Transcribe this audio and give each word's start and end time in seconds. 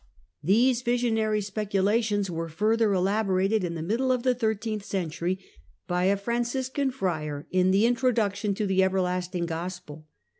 These 0.43 0.81
visionary 0.81 1.41
speculations 1.41 2.27
were 2.31 2.49
further 2.49 2.91
elaborated 2.91 3.63
in 3.63 3.75
the 3.75 3.83
middle 3.83 4.11
of 4.11 4.23
the 4.23 4.33
thirteenth 4.33 4.83
century 4.83 5.37
by 5.85 6.05
a 6.05 6.17
Franciscan 6.17 6.89
friar, 6.89 7.45
in 7.51 7.69
the 7.69 7.85
"Introduction 7.85 8.55
to 8.55 8.65
the 8.65 8.81
Everlasting 8.81 9.45
Gospel." 9.45 10.07